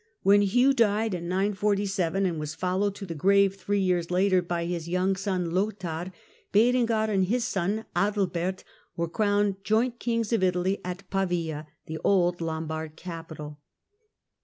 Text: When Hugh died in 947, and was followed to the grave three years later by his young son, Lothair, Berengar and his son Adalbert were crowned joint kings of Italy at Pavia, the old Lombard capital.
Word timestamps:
When 0.23 0.41
Hugh 0.41 0.73
died 0.73 1.13
in 1.13 1.27
947, 1.27 2.25
and 2.25 2.39
was 2.39 2.55
followed 2.55 2.95
to 2.95 3.05
the 3.05 3.13
grave 3.13 3.55
three 3.55 3.81
years 3.81 4.09
later 4.09 4.41
by 4.41 4.65
his 4.65 4.89
young 4.89 5.15
son, 5.15 5.51
Lothair, 5.51 6.11
Berengar 6.51 7.07
and 7.07 7.25
his 7.25 7.43
son 7.47 7.85
Adalbert 7.95 8.63
were 8.97 9.07
crowned 9.07 9.63
joint 9.63 9.99
kings 9.99 10.33
of 10.33 10.41
Italy 10.41 10.81
at 10.83 11.07
Pavia, 11.11 11.67
the 11.85 11.99
old 12.03 12.41
Lombard 12.41 12.95
capital. 12.95 13.59